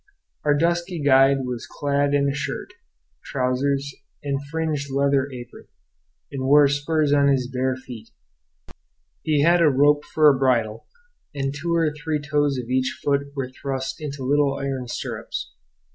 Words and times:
Our 0.43 0.57
dusky 0.57 0.99
guide 0.99 1.45
was 1.45 1.67
clad 1.69 2.15
in 2.15 2.27
a 2.27 2.33
shirt, 2.33 2.73
trousers, 3.23 3.93
and 4.23 4.43
fringed 4.47 4.89
leather 4.89 5.29
apron, 5.31 5.67
and 6.31 6.43
wore 6.47 6.67
spurs 6.67 7.13
on 7.13 7.27
his 7.27 7.47
bare 7.47 7.75
feet; 7.75 8.09
he 9.21 9.43
had 9.43 9.61
a 9.61 9.69
rope 9.69 10.03
for 10.05 10.27
a 10.27 10.39
bridle, 10.39 10.87
and 11.35 11.53
two 11.53 11.75
or 11.75 11.93
three 11.93 12.19
toes 12.19 12.57
of 12.57 12.67
each 12.67 12.97
foot 13.03 13.27
were 13.35 13.51
thrust 13.51 14.01
into 14.01 14.23
little 14.23 14.55
iron 14.55 14.87
stirrups. 14.87 15.53